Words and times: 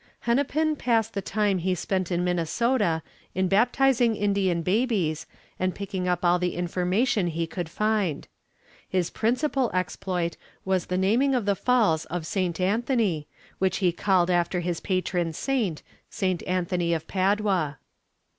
Hennepin 0.21 0.77
passed 0.77 1.13
the 1.13 1.21
time 1.21 1.59
he 1.59 1.75
spent 1.75 2.11
in 2.11 2.23
Minnesota 2.23 3.03
in 3.35 3.47
baptizing 3.47 4.15
Indian 4.15 4.63
babies 4.63 5.27
and 5.59 5.75
picking 5.75 6.07
up 6.07 6.25
all 6.25 6.39
the 6.39 6.55
information 6.55 7.27
he 7.27 7.45
could 7.45 7.69
find. 7.69 8.27
His 8.89 9.11
principal 9.11 9.69
exploit 9.75 10.37
was 10.65 10.87
the 10.87 10.97
naming 10.97 11.35
of 11.35 11.45
the 11.45 11.55
Falls 11.55 12.05
of 12.05 12.25
St. 12.25 12.59
Anthony, 12.59 13.27
which 13.59 13.77
he 13.77 13.91
called 13.91 14.31
after 14.31 14.61
his 14.61 14.79
patron 14.79 15.33
saint, 15.33 15.83
Saint 16.09 16.41
Anthony 16.47 16.95
of 16.95 17.07
Padua. 17.07 17.77